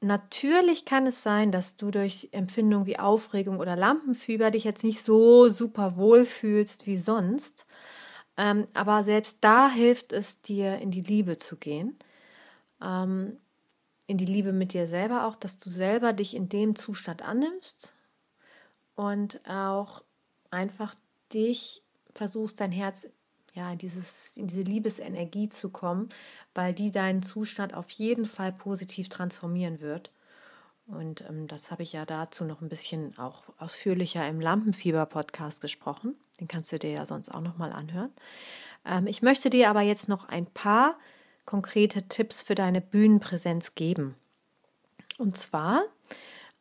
natürlich 0.00 0.84
kann 0.84 1.06
es 1.06 1.22
sein, 1.22 1.50
dass 1.52 1.76
du 1.76 1.90
durch 1.90 2.28
Empfindungen 2.32 2.86
wie 2.86 2.98
Aufregung 2.98 3.58
oder 3.58 3.76
Lampenfieber 3.76 4.50
dich 4.50 4.64
jetzt 4.64 4.84
nicht 4.84 5.02
so 5.02 5.48
super 5.48 5.96
wohl 5.96 6.26
fühlst 6.26 6.86
wie 6.86 6.96
sonst. 6.96 7.66
Ähm, 8.36 8.66
aber 8.74 9.04
selbst 9.04 9.38
da 9.40 9.70
hilft 9.70 10.12
es 10.12 10.40
dir, 10.40 10.78
in 10.78 10.90
die 10.90 11.02
Liebe 11.02 11.36
zu 11.36 11.56
gehen. 11.56 11.98
Ähm, 12.82 13.38
in 14.06 14.18
die 14.18 14.26
Liebe 14.26 14.52
mit 14.52 14.72
dir 14.72 14.86
selber 14.86 15.26
auch, 15.26 15.36
dass 15.36 15.58
du 15.58 15.70
selber 15.70 16.12
dich 16.12 16.34
in 16.34 16.48
dem 16.48 16.76
Zustand 16.76 17.22
annimmst 17.22 17.94
und 18.96 19.40
auch 19.48 20.04
einfach 20.50 20.94
dich 21.32 21.82
versuchst, 22.12 22.60
dein 22.60 22.72
Herz 22.72 23.08
ja, 23.54 23.72
in, 23.72 23.78
dieses, 23.78 24.36
in 24.36 24.48
diese 24.48 24.62
Liebesenergie 24.62 25.48
zu 25.48 25.70
kommen, 25.70 26.08
weil 26.54 26.74
die 26.74 26.90
deinen 26.90 27.22
Zustand 27.22 27.72
auf 27.74 27.90
jeden 27.90 28.26
Fall 28.26 28.52
positiv 28.52 29.08
transformieren 29.08 29.80
wird. 29.80 30.10
Und 30.86 31.22
ähm, 31.28 31.46
das 31.46 31.70
habe 31.70 31.82
ich 31.82 31.92
ja 31.92 32.04
dazu 32.04 32.44
noch 32.44 32.60
ein 32.60 32.68
bisschen 32.68 33.16
auch 33.16 33.44
ausführlicher 33.58 34.28
im 34.28 34.40
Lampenfieber-Podcast 34.40 35.60
gesprochen. 35.60 36.16
Den 36.40 36.48
kannst 36.48 36.72
du 36.72 36.78
dir 36.78 36.90
ja 36.90 37.06
sonst 37.06 37.28
auch 37.28 37.40
nochmal 37.40 37.72
anhören. 37.72 38.12
Ähm, 38.84 39.06
ich 39.06 39.22
möchte 39.22 39.50
dir 39.50 39.70
aber 39.70 39.82
jetzt 39.82 40.08
noch 40.08 40.28
ein 40.28 40.46
paar 40.46 40.98
konkrete 41.44 42.08
Tipps 42.08 42.42
für 42.42 42.54
deine 42.54 42.80
Bühnenpräsenz 42.80 43.74
geben. 43.74 44.16
Und 45.18 45.36
zwar 45.36 45.84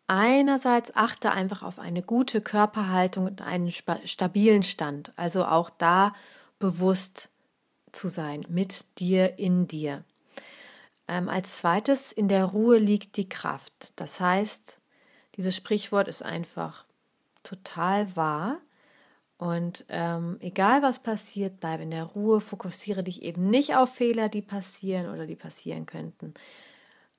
einerseits 0.08 0.96
achte 0.96 1.32
einfach 1.32 1.64
auf 1.64 1.80
eine 1.80 2.04
gute 2.04 2.42
Körperhaltung 2.42 3.26
und 3.26 3.42
einen 3.42 3.72
stabilen 3.72 4.64
Stand. 4.64 5.14
Also 5.16 5.46
auch 5.46 5.70
da 5.70 6.14
bewusst 6.60 7.30
zu 7.92 8.08
sein, 8.08 8.46
mit 8.50 8.86
dir, 9.00 9.40
in 9.40 9.68
dir. 9.68 10.04
Ähm, 11.08 11.30
als 11.30 11.58
zweites, 11.58 12.12
in 12.12 12.28
der 12.28 12.46
Ruhe 12.46 12.78
liegt 12.78 13.18
die 13.18 13.30
Kraft. 13.30 13.94
Das 13.96 14.20
heißt, 14.20 14.80
dieses 15.36 15.56
Sprichwort 15.56 16.08
ist 16.08 16.24
einfach 16.24 16.86
total 17.44 18.16
wahr. 18.16 18.58
Und 19.44 19.84
ähm, 19.90 20.38
egal 20.40 20.82
was 20.84 21.04
passiert, 21.04 21.60
bleib 21.60 21.82
in 21.82 21.92
der 21.92 22.06
Ruhe, 22.06 22.40
fokussiere 22.40 23.04
dich 23.04 23.24
eben 23.24 23.50
nicht 23.50 23.76
auf 23.76 23.94
Fehler, 23.94 24.30
die 24.30 24.42
passieren 24.42 25.10
oder 25.10 25.28
die 25.28 25.36
passieren 25.36 25.86
könnten. 25.86 26.34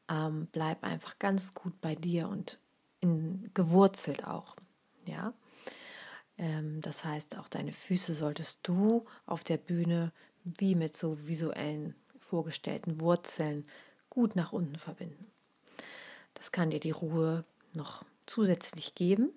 Ähm, 0.09 0.49
bleib 0.51 0.83
einfach 0.85 1.19
ganz 1.19 1.53
gut 1.53 1.79
bei 1.83 1.95
dir 1.95 2.31
und 2.31 2.59
in, 3.01 3.51
gewurzelt 3.53 4.27
auch. 4.27 4.57
Ja. 5.07 5.35
Ähm, 6.39 6.81
das 6.81 7.05
heißt, 7.05 7.37
auch 7.37 7.47
deine 7.47 7.75
Füße 7.75 8.15
solltest 8.15 8.61
du 8.67 9.05
auf 9.27 9.45
der 9.45 9.59
Bühne 9.59 10.11
wie 10.45 10.77
mit 10.77 10.97
so 10.97 11.27
visuellen 11.27 11.95
vorgestellten 12.17 13.03
Wurzeln 13.03 13.67
gut 14.09 14.35
nach 14.35 14.55
unten 14.55 14.77
verbinden. 14.77 15.31
Das 16.33 16.53
kann 16.53 16.71
dir 16.71 16.81
die 16.81 16.91
Ruhe 16.91 17.45
noch 17.75 18.03
zusätzlich 18.25 18.95
geben. 18.95 19.29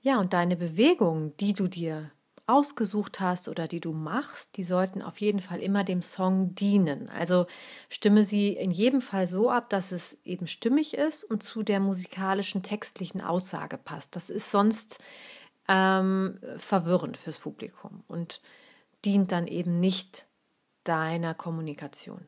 Ja, 0.00 0.20
und 0.20 0.32
deine 0.32 0.56
Bewegungen, 0.56 1.36
die 1.38 1.52
du 1.52 1.66
dir 1.68 2.10
ausgesucht 2.46 3.20
hast 3.20 3.48
oder 3.48 3.68
die 3.68 3.80
du 3.80 3.92
machst, 3.92 4.56
die 4.56 4.64
sollten 4.64 5.02
auf 5.02 5.20
jeden 5.20 5.40
Fall 5.40 5.60
immer 5.60 5.84
dem 5.84 6.00
Song 6.00 6.54
dienen. 6.54 7.10
Also 7.10 7.46
stimme 7.90 8.24
sie 8.24 8.54
in 8.54 8.70
jedem 8.70 9.02
Fall 9.02 9.26
so 9.26 9.50
ab, 9.50 9.68
dass 9.68 9.92
es 9.92 10.16
eben 10.24 10.46
stimmig 10.46 10.94
ist 10.94 11.24
und 11.24 11.42
zu 11.42 11.62
der 11.62 11.78
musikalischen 11.78 12.62
textlichen 12.62 13.20
Aussage 13.20 13.76
passt. 13.76 14.16
Das 14.16 14.30
ist 14.30 14.50
sonst 14.50 14.98
ähm, 15.68 16.40
verwirrend 16.56 17.18
fürs 17.18 17.38
Publikum 17.38 18.02
und 18.08 18.40
dient 19.04 19.30
dann 19.30 19.46
eben 19.46 19.78
nicht 19.78 20.26
deiner 20.84 21.34
Kommunikation. 21.34 22.26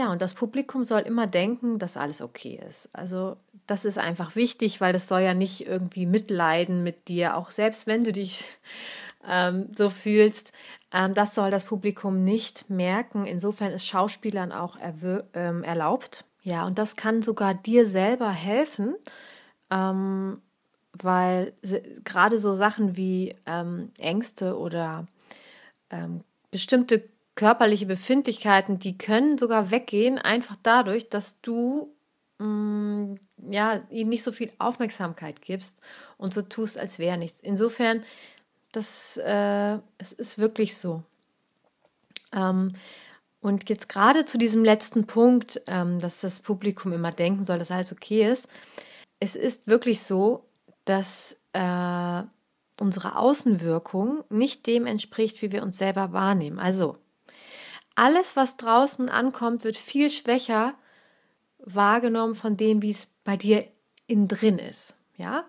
Ja, 0.00 0.10
und 0.10 0.22
das 0.22 0.32
Publikum 0.32 0.82
soll 0.82 1.02
immer 1.02 1.26
denken, 1.26 1.78
dass 1.78 1.98
alles 1.98 2.22
okay 2.22 2.58
ist. 2.66 2.88
Also 2.94 3.36
das 3.66 3.84
ist 3.84 3.98
einfach 3.98 4.34
wichtig, 4.34 4.80
weil 4.80 4.94
das 4.94 5.06
soll 5.06 5.20
ja 5.20 5.34
nicht 5.34 5.66
irgendwie 5.66 6.06
mitleiden 6.06 6.82
mit 6.82 7.08
dir, 7.08 7.36
auch 7.36 7.50
selbst 7.50 7.86
wenn 7.86 8.02
du 8.02 8.10
dich 8.10 8.46
ähm, 9.28 9.68
so 9.76 9.90
fühlst. 9.90 10.52
Ähm, 10.90 11.12
das 11.12 11.34
soll 11.34 11.50
das 11.50 11.64
Publikum 11.64 12.22
nicht 12.22 12.70
merken. 12.70 13.26
Insofern 13.26 13.72
ist 13.72 13.86
Schauspielern 13.86 14.52
auch 14.52 14.78
ähm, 15.34 15.64
erlaubt. 15.64 16.24
Ja, 16.44 16.64
und 16.64 16.78
das 16.78 16.96
kann 16.96 17.20
sogar 17.20 17.52
dir 17.52 17.84
selber 17.84 18.30
helfen, 18.30 18.96
ähm, 19.68 20.40
weil 20.94 21.52
gerade 22.04 22.38
so 22.38 22.54
Sachen 22.54 22.96
wie 22.96 23.36
ähm, 23.44 23.90
Ängste 23.98 24.56
oder 24.56 25.06
ähm, 25.90 26.24
bestimmte 26.50 27.09
körperliche 27.34 27.86
Befindlichkeiten, 27.86 28.78
die 28.78 28.98
können 28.98 29.38
sogar 29.38 29.70
weggehen, 29.70 30.18
einfach 30.18 30.56
dadurch, 30.62 31.08
dass 31.08 31.40
du 31.40 31.94
mh, 32.38 32.46
mm, 32.46 33.14
ja, 33.50 33.82
ihnen 33.90 34.10
nicht 34.10 34.22
so 34.22 34.32
viel 34.32 34.52
Aufmerksamkeit 34.58 35.40
gibst 35.42 35.80
und 36.18 36.34
so 36.34 36.42
tust, 36.42 36.78
als 36.78 36.98
wäre 36.98 37.18
nichts. 37.18 37.40
Insofern, 37.40 38.02
das 38.72 39.16
äh, 39.18 39.78
es 39.98 40.12
ist 40.12 40.38
wirklich 40.38 40.76
so. 40.76 41.02
Ähm, 42.32 42.74
und 43.40 43.70
jetzt 43.70 43.88
gerade 43.88 44.26
zu 44.26 44.36
diesem 44.36 44.64
letzten 44.64 45.06
Punkt, 45.06 45.62
ähm, 45.66 45.98
dass 45.98 46.20
das 46.20 46.40
Publikum 46.40 46.92
immer 46.92 47.12
denken 47.12 47.44
soll, 47.44 47.58
dass 47.58 47.70
alles 47.70 47.92
okay 47.92 48.30
ist. 48.30 48.48
Es 49.18 49.34
ist 49.34 49.66
wirklich 49.66 50.02
so, 50.02 50.44
dass 50.84 51.38
äh, 51.52 52.22
unsere 52.78 53.16
Außenwirkung 53.16 54.24
nicht 54.28 54.66
dem 54.66 54.86
entspricht, 54.86 55.40
wie 55.42 55.52
wir 55.52 55.62
uns 55.62 55.78
selber 55.78 56.12
wahrnehmen. 56.12 56.58
Also 56.58 56.98
alles, 58.00 58.34
was 58.34 58.56
draußen 58.56 59.10
ankommt, 59.10 59.62
wird 59.62 59.76
viel 59.76 60.08
schwächer 60.08 60.72
wahrgenommen 61.58 62.34
von 62.34 62.56
dem, 62.56 62.80
wie 62.80 62.92
es 62.92 63.08
bei 63.24 63.36
dir 63.36 63.66
innen 64.06 64.26
drin 64.26 64.58
ist. 64.58 64.96
Ja? 65.18 65.44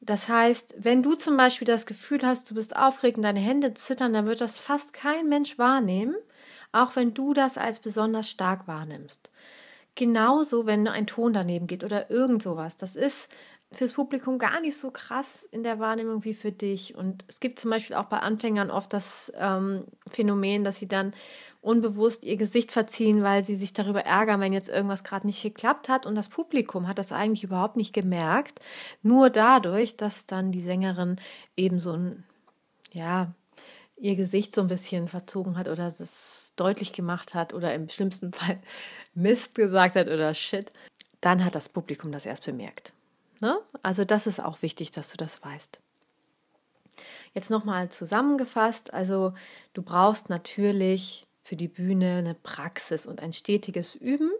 Das 0.00 0.28
heißt, 0.28 0.74
wenn 0.78 1.04
du 1.04 1.14
zum 1.14 1.36
Beispiel 1.36 1.66
das 1.66 1.86
Gefühl 1.86 2.22
hast, 2.22 2.50
du 2.50 2.56
bist 2.56 2.74
aufregend, 2.74 3.24
deine 3.24 3.38
Hände 3.38 3.74
zittern, 3.74 4.12
dann 4.12 4.26
wird 4.26 4.40
das 4.40 4.58
fast 4.58 4.92
kein 4.92 5.28
Mensch 5.28 5.56
wahrnehmen, 5.56 6.16
auch 6.72 6.96
wenn 6.96 7.14
du 7.14 7.32
das 7.32 7.56
als 7.56 7.78
besonders 7.78 8.28
stark 8.28 8.66
wahrnimmst. 8.66 9.30
Genauso, 9.94 10.66
wenn 10.66 10.88
ein 10.88 11.06
Ton 11.06 11.32
daneben 11.32 11.68
geht 11.68 11.84
oder 11.84 12.10
irgend 12.10 12.42
sowas. 12.42 12.76
Das 12.76 12.96
ist 12.96 13.30
fürs 13.70 13.92
Publikum 13.92 14.38
gar 14.38 14.60
nicht 14.60 14.76
so 14.76 14.90
krass 14.90 15.44
in 15.50 15.62
der 15.62 15.78
Wahrnehmung 15.78 16.24
wie 16.24 16.34
für 16.34 16.52
dich. 16.52 16.94
Und 16.94 17.24
es 17.28 17.38
gibt 17.38 17.58
zum 17.58 17.70
Beispiel 17.70 17.96
auch 17.96 18.06
bei 18.06 18.18
Anfängern 18.18 18.70
oft 18.70 18.92
das 18.92 19.32
ähm, 19.36 19.84
Phänomen, 20.10 20.64
dass 20.64 20.78
sie 20.78 20.88
dann 20.88 21.12
unbewusst 21.68 22.24
ihr 22.24 22.38
Gesicht 22.38 22.72
verziehen, 22.72 23.22
weil 23.22 23.44
sie 23.44 23.54
sich 23.54 23.74
darüber 23.74 24.00
ärgern, 24.00 24.40
wenn 24.40 24.54
jetzt 24.54 24.70
irgendwas 24.70 25.04
gerade 25.04 25.26
nicht 25.26 25.42
geklappt 25.42 25.90
hat. 25.90 26.06
Und 26.06 26.14
das 26.14 26.30
Publikum 26.30 26.88
hat 26.88 26.98
das 26.98 27.12
eigentlich 27.12 27.44
überhaupt 27.44 27.76
nicht 27.76 27.92
gemerkt. 27.92 28.58
Nur 29.02 29.28
dadurch, 29.28 29.98
dass 29.98 30.24
dann 30.24 30.50
die 30.50 30.62
Sängerin 30.62 31.20
eben 31.58 31.78
so 31.78 31.92
ein, 31.92 32.24
ja, 32.92 33.34
ihr 33.98 34.16
Gesicht 34.16 34.54
so 34.54 34.62
ein 34.62 34.68
bisschen 34.68 35.08
verzogen 35.08 35.58
hat 35.58 35.68
oder 35.68 35.88
es 35.88 36.54
deutlich 36.56 36.94
gemacht 36.94 37.34
hat 37.34 37.52
oder 37.52 37.74
im 37.74 37.90
schlimmsten 37.90 38.32
Fall 38.32 38.56
Mist 39.14 39.54
gesagt 39.54 39.94
hat 39.94 40.08
oder 40.08 40.32
Shit, 40.32 40.72
dann 41.20 41.44
hat 41.44 41.54
das 41.54 41.68
Publikum 41.68 42.12
das 42.12 42.24
erst 42.24 42.46
bemerkt. 42.46 42.94
Ne? 43.40 43.58
Also 43.82 44.06
das 44.06 44.26
ist 44.26 44.40
auch 44.42 44.62
wichtig, 44.62 44.90
dass 44.92 45.10
du 45.10 45.18
das 45.18 45.44
weißt. 45.44 45.80
Jetzt 47.34 47.50
nochmal 47.50 47.90
zusammengefasst, 47.90 48.94
also 48.94 49.34
du 49.74 49.82
brauchst 49.82 50.30
natürlich 50.30 51.27
für 51.48 51.56
die 51.56 51.68
Bühne 51.68 52.18
eine 52.18 52.34
Praxis 52.34 53.06
und 53.06 53.22
ein 53.22 53.32
stetiges 53.32 53.94
Üben. 53.94 54.30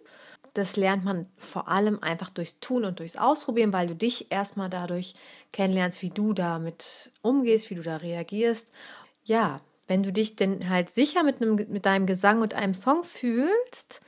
Das 0.52 0.76
lernt 0.76 1.04
man 1.04 1.26
vor 1.38 1.68
allem 1.68 2.02
einfach 2.02 2.28
durchs 2.28 2.60
Tun 2.60 2.84
und 2.84 3.00
durchs 3.00 3.16
Ausprobieren, 3.16 3.72
weil 3.72 3.86
du 3.86 3.94
dich 3.94 4.30
erstmal 4.30 4.68
dadurch 4.68 5.14
kennenlernst, 5.52 6.02
wie 6.02 6.10
du 6.10 6.34
damit 6.34 7.10
umgehst, 7.22 7.70
wie 7.70 7.76
du 7.76 7.82
da 7.82 7.96
reagierst. 7.96 8.72
ja, 9.24 9.60
wenn 9.86 10.02
du 10.02 10.12
dich 10.12 10.36
denn 10.36 10.68
halt 10.68 10.90
sicher 10.90 11.22
mit, 11.22 11.40
einem, 11.40 11.56
mit 11.56 11.86
deinem 11.86 12.06
Gesang 12.06 12.42
und 12.42 12.52
einem 12.52 12.74
Song 12.74 13.04
fühlst, 13.04 14.02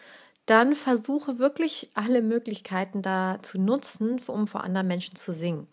dann 0.44 0.74
versuche 0.74 1.38
wirklich 1.38 1.90
alle 1.94 2.20
Möglichkeiten 2.20 3.00
da 3.00 3.38
zu 3.40 3.58
nutzen, 3.58 4.20
um 4.26 4.46
vor 4.46 4.62
anderen 4.62 4.88
Menschen 4.88 5.16
zu 5.16 5.32
singen. 5.32 5.68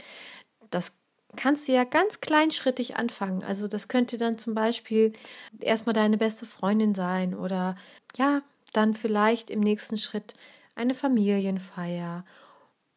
Das 0.70 0.94
kannst 1.36 1.68
du 1.68 1.74
ja 1.74 1.84
ganz 1.84 2.22
kleinschrittig 2.22 2.96
anfangen. 2.96 3.44
Also 3.44 3.68
das 3.68 3.88
könnte 3.88 4.18
dann 4.18 4.38
zum 4.38 4.54
Beispiel 4.56 5.14
erstmal 5.60 5.94
deine 5.94 6.18
beste 6.18 6.46
Freundin 6.46 6.96
sein 6.96 7.36
oder 7.36 7.76
ja, 8.16 8.42
dann 8.74 8.94
vielleicht 8.94 9.52
im 9.52 9.60
nächsten 9.60 9.98
Schritt 9.98 10.36
eine 10.76 10.94
Familienfeier 10.94 12.26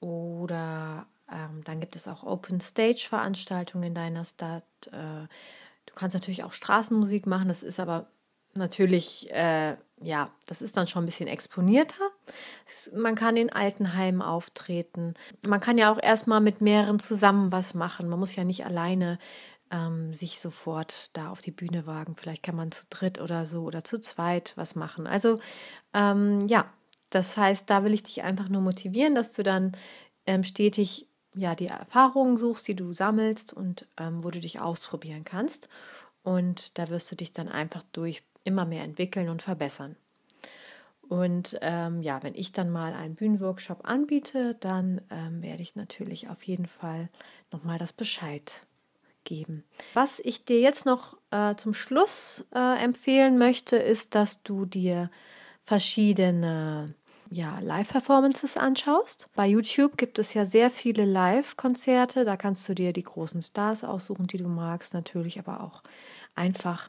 oder 0.01 1.07
ähm, 1.31 1.63
dann 1.65 1.81
gibt 1.81 1.97
es 1.97 2.09
auch 2.09 2.25
Open 2.25 2.61
Stage 2.61 3.07
Veranstaltungen 3.09 3.85
in 3.85 3.95
deiner 3.95 4.25
Stadt. 4.25 4.65
Äh, 4.89 5.27
du 5.87 5.95
kannst 5.95 6.15
natürlich 6.15 6.45
auch 6.45 6.53
Straßenmusik 6.53 7.27
machen, 7.27 7.49
das 7.49 7.63
ist 7.63 7.81
aber 7.81 8.07
natürlich, 8.55 9.31
äh, 9.31 9.77
ja, 10.03 10.31
das 10.47 10.63
ist 10.63 10.77
dann 10.77 10.89
schon 10.89 11.05
ein 11.05 11.07
bisschen 11.07 11.29
exponierter. 11.29 12.10
Man 12.95 13.15
kann 13.15 13.37
in 13.37 13.53
Altenheimen 13.53 14.23
auftreten. 14.23 15.15
Man 15.45 15.61
kann 15.61 15.79
ja 15.79 15.93
auch 15.93 16.01
erstmal 16.01 16.41
mit 16.41 16.61
mehreren 16.61 16.99
zusammen 17.01 17.53
was 17.53 17.75
machen. 17.75 18.09
Man 18.09 18.19
muss 18.19 18.37
ja 18.37 18.45
nicht 18.45 18.65
alleine 18.65 19.19
ähm, 19.71 20.15
sich 20.15 20.41
sofort 20.41 21.17
da 21.17 21.31
auf 21.31 21.41
die 21.41 21.51
Bühne 21.51 21.87
wagen. 21.87 22.17
Vielleicht 22.17 22.43
kann 22.43 22.57
man 22.57 22.73
zu 22.73 22.85
dritt 22.91 23.21
oder 23.21 23.47
so 23.47 23.63
oder 23.63 23.85
zu 23.85 24.01
zweit 24.01 24.53
was 24.57 24.75
machen. 24.75 25.07
Also 25.07 25.41
ähm, 25.95 26.47
ja, 26.47 26.73
das 27.11 27.37
heißt, 27.37 27.69
da 27.69 27.85
will 27.85 27.95
ich 27.95 28.03
dich 28.03 28.23
einfach 28.23 28.49
nur 28.49 28.61
motivieren, 28.61 29.15
dass 29.15 29.33
du 29.33 29.43
dann 29.43 29.73
ähm, 30.27 30.45
stetig 30.45 31.07
ja 31.35 31.55
die 31.55 31.67
Erfahrungen 31.67 32.37
suchst, 32.37 32.67
die 32.69 32.75
du 32.75 32.93
sammelst 32.93 33.53
und 33.53 33.87
ähm, 33.97 34.25
wo 34.25 34.31
du 34.31 34.41
dich 34.41 34.61
ausprobieren 34.61 35.25
kannst. 35.25 35.69
Und 36.23 36.79
da 36.79 36.89
wirst 36.89 37.11
du 37.11 37.17
dich 37.17 37.33
dann 37.33 37.49
einfach 37.49 37.83
durch 37.93 38.23
immer 38.45 38.65
mehr 38.65 38.85
entwickeln 38.85 39.29
und 39.29 39.43
verbessern. 39.43 39.97
Und 41.11 41.59
ähm, 41.61 42.03
ja, 42.03 42.23
wenn 42.23 42.37
ich 42.37 42.53
dann 42.53 42.71
mal 42.71 42.93
einen 42.93 43.17
Bühnenworkshop 43.17 43.81
anbiete, 43.83 44.55
dann 44.61 45.01
ähm, 45.11 45.43
werde 45.43 45.61
ich 45.61 45.75
natürlich 45.75 46.29
auf 46.29 46.41
jeden 46.45 46.67
Fall 46.67 47.09
nochmal 47.51 47.79
das 47.79 47.93
Bescheid 47.93 48.65
geben. 49.25 49.65
Was 49.93 50.21
ich 50.21 50.45
dir 50.45 50.61
jetzt 50.61 50.87
noch 50.87 51.19
äh, 51.33 51.57
zum 51.57 51.75
Schluss 51.75 52.47
äh, 52.55 52.81
empfehlen 52.81 53.39
möchte, 53.39 53.75
ist, 53.75 54.15
dass 54.15 54.45
du 54.45 54.67
dir 54.67 55.11
verschiedene 55.65 56.95
ja, 57.29 57.59
Live-Performances 57.59 58.57
anschaust. 58.57 59.31
Bei 59.35 59.49
YouTube 59.49 59.97
gibt 59.97 60.21
es 60.21 60.33
ja 60.33 60.45
sehr 60.45 60.71
viele 60.71 61.05
Live-Konzerte. 61.05 62.25
Da 62.25 62.37
kannst 62.37 62.69
du 62.69 62.75
dir 62.75 62.93
die 62.93 63.03
großen 63.03 63.43
Stars 63.43 63.83
aussuchen, 63.83 64.29
die 64.29 64.39
du 64.39 64.47
magst, 64.47 64.95
natürlich 64.95 65.41
aber 65.41 65.65
auch 65.65 65.83
einfach 66.37 66.89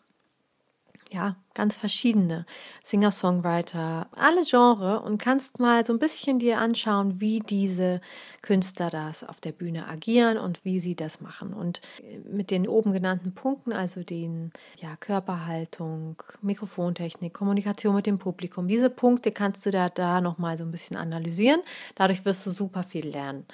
ja, 1.13 1.35
ganz 1.53 1.75
verschiedene 1.75 2.45
Singer-Songwriter, 2.85 4.07
alle 4.13 4.45
Genre 4.45 5.01
und 5.01 5.17
kannst 5.17 5.59
mal 5.59 5.85
so 5.85 5.91
ein 5.91 5.99
bisschen 5.99 6.39
dir 6.39 6.57
anschauen, 6.57 7.19
wie 7.19 7.41
diese 7.41 7.99
Künstler 8.41 8.89
das 8.89 9.25
auf 9.25 9.41
der 9.41 9.51
Bühne 9.51 9.89
agieren 9.89 10.37
und 10.37 10.63
wie 10.63 10.79
sie 10.79 10.95
das 10.95 11.19
machen. 11.19 11.53
Und 11.53 11.81
äh, 12.01 12.19
mit 12.19 12.49
den 12.49 12.65
oben 12.65 12.93
genannten 12.93 13.33
Punkten, 13.33 13.73
also 13.73 14.03
den 14.03 14.53
ja, 14.79 14.95
Körperhaltung, 14.95 16.15
Mikrofontechnik, 16.41 17.33
Kommunikation 17.33 17.95
mit 17.95 18.07
dem 18.07 18.17
Publikum, 18.17 18.69
diese 18.69 18.89
Punkte 18.89 19.33
kannst 19.33 19.65
du 19.65 19.71
da, 19.71 19.89
da 19.89 20.21
nochmal 20.21 20.57
so 20.57 20.63
ein 20.63 20.71
bisschen 20.71 20.95
analysieren. 20.95 21.61
Dadurch 21.95 22.23
wirst 22.23 22.45
du 22.45 22.51
super 22.51 22.83
viel 22.83 23.07
lernen. 23.07 23.45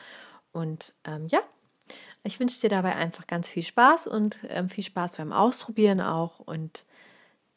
Und 0.51 0.93
ähm, 1.05 1.25
ja, 1.27 1.39
ich 2.23 2.39
wünsche 2.39 2.61
dir 2.61 2.69
dabei 2.69 2.95
einfach 2.95 3.25
ganz 3.25 3.49
viel 3.49 3.63
Spaß 3.63 4.05
und 4.05 4.37
ähm, 4.49 4.69
viel 4.69 4.83
Spaß 4.83 5.13
beim 5.13 5.33
Ausprobieren 5.33 6.01
auch 6.01 6.39
und 6.39 6.85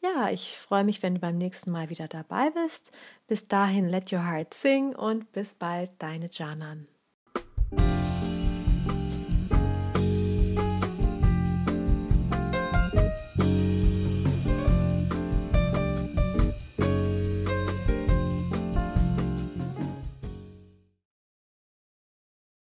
ja, 0.00 0.30
ich 0.30 0.56
freue 0.56 0.84
mich, 0.84 1.02
wenn 1.02 1.14
du 1.14 1.20
beim 1.20 1.36
nächsten 1.36 1.70
Mal 1.70 1.90
wieder 1.90 2.08
dabei 2.08 2.50
bist. 2.50 2.90
Bis 3.26 3.46
dahin, 3.46 3.88
let 3.88 4.12
your 4.12 4.24
heart 4.24 4.54
sing 4.54 4.94
und 4.94 5.32
bis 5.32 5.54
bald, 5.54 5.90
deine 5.98 6.28
Janan. 6.30 6.88